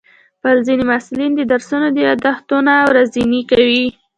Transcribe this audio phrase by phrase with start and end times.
[0.65, 3.85] ځینې محصلین د درسونو یادښتونه ورځني کوي.